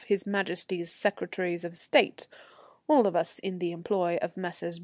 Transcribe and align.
M. 0.09 0.45
Secretaries 0.85 1.63
of 1.63 1.77
State. 1.77 2.25
All 2.87 3.05
of 3.05 3.15
us 3.15 3.37
in 3.37 3.59
the 3.59 3.71
employ 3.71 4.17
of 4.19 4.35
Messrs. 4.35 4.79